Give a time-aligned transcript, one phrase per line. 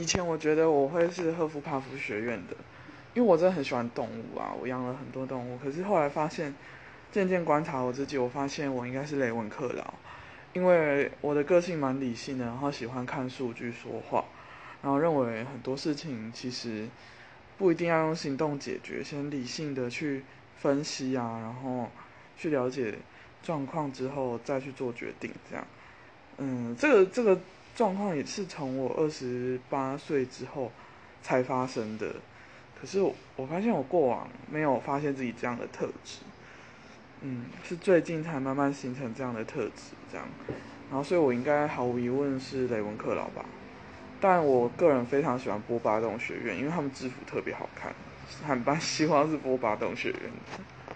[0.00, 2.56] 以前我觉得我会是赫夫帕夫学院的，
[3.12, 5.58] 因为我真的很喜欢动物啊，我养了很多动物。
[5.58, 6.54] 可是后来发现，
[7.12, 9.92] 渐渐观察我自己，我发现我应该是雷文克劳，
[10.54, 14.24] 因为我的个性蛮理性的，然后喜欢看数据说话，
[14.82, 16.88] 然后认为很多事情其实
[17.58, 20.24] 不一定要用行动解决，先理性的去
[20.56, 21.90] 分析啊，然后
[22.38, 22.94] 去了解
[23.42, 25.66] 状况之后再去做决定，这样。
[26.38, 27.38] 嗯，这个这个
[27.80, 30.70] 状况也是从我二十八岁之后
[31.22, 32.14] 才发生的。
[32.78, 36.18] 可是我我发现我过往没有发现自己这样的特质，
[37.22, 40.26] 嗯，是最近才慢慢形成这样的特质，这样。
[40.90, 43.46] 然后，所以我应该毫无疑问是雷文克劳吧。
[44.20, 47.94] 但我个人非常喜欢波巴洞学院，因为他们制服特别好看。
[48.46, 50.20] 很希望是波巴洞学院。